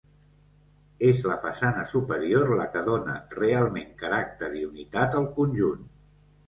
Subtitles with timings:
[1.09, 5.89] És la façana superior la que dóna realment caràcter i unitat al conjunt.